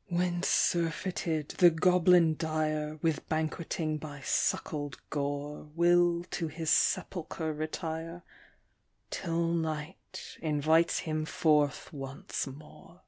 "When 0.20 0.44
surfeited, 0.44 1.48
the 1.58 1.68
goblin 1.70 2.36
dire, 2.36 3.00
With 3.02 3.28
banqueting 3.28 3.98
by 3.98 4.20
suckled 4.20 4.96
gore, 5.10 5.70
Will 5.74 6.22
to 6.30 6.46
his 6.46 6.70
sepulchre 6.70 7.52
retire, 7.52 8.22
Till 9.10 9.48
night 9.48 10.38
invites 10.40 11.00
him 11.00 11.24
forth 11.24 11.92
once 11.92 12.46
more. 12.46 13.00